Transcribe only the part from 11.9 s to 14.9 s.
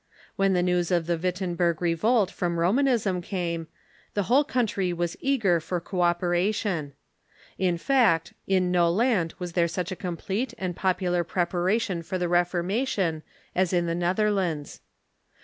for the Reformation as in the Xetherlands.